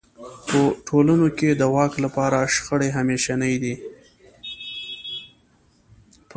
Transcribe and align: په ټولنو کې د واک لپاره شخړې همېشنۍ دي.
په 0.47 0.59
ټولنو 0.87 1.27
کې 1.37 1.49
د 1.53 1.61
واک 1.75 1.93
لپاره 2.05 2.37
شخړې 2.55 2.89
همېشنۍ 2.97 3.55
دي. 3.63 3.75